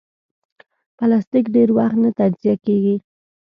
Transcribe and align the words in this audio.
پلاستيک 0.97 1.45
ډېر 1.55 1.69
وخت 1.77 1.97
نه 2.03 2.09
تجزیه 2.19 2.55
کېږي. 2.65 2.95